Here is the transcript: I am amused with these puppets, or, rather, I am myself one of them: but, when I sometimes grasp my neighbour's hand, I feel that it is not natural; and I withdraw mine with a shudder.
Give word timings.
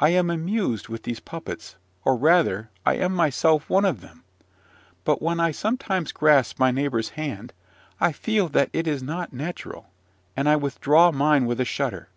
I 0.00 0.08
am 0.08 0.30
amused 0.30 0.88
with 0.88 1.02
these 1.02 1.20
puppets, 1.20 1.76
or, 2.06 2.16
rather, 2.16 2.70
I 2.86 2.94
am 2.94 3.14
myself 3.14 3.68
one 3.68 3.84
of 3.84 4.00
them: 4.00 4.24
but, 5.04 5.20
when 5.20 5.40
I 5.40 5.50
sometimes 5.50 6.10
grasp 6.10 6.58
my 6.58 6.70
neighbour's 6.70 7.10
hand, 7.20 7.52
I 8.00 8.12
feel 8.12 8.48
that 8.48 8.70
it 8.72 8.86
is 8.88 9.02
not 9.02 9.34
natural; 9.34 9.90
and 10.34 10.48
I 10.48 10.56
withdraw 10.56 11.10
mine 11.12 11.44
with 11.44 11.60
a 11.60 11.66
shudder. 11.66 12.08